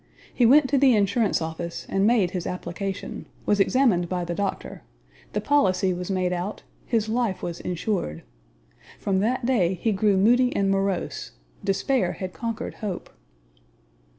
He 0.33 0.47
went 0.47 0.67
to 0.71 0.79
the 0.79 0.95
insurance 0.95 1.43
office, 1.43 1.85
and 1.87 2.07
made 2.07 2.31
his 2.31 2.47
application 2.47 3.27
was 3.45 3.59
examined 3.59 4.09
by 4.09 4.25
the 4.25 4.33
doctor 4.33 4.81
the 5.33 5.41
policy 5.41 5.93
was 5.93 6.09
made 6.09 6.33
out, 6.33 6.63
his 6.87 7.07
life 7.07 7.43
was 7.43 7.59
insured. 7.59 8.23
From 8.97 9.19
that 9.19 9.45
day 9.45 9.75
he 9.75 9.91
grew 9.91 10.17
moody 10.17 10.55
and 10.55 10.71
morose, 10.71 11.33
despair 11.63 12.13
had 12.13 12.33
conquered 12.33 12.73
hope. 12.81 13.11